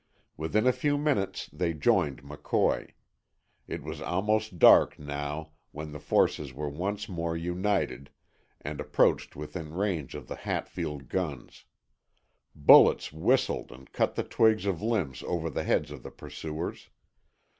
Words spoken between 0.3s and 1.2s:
Within a few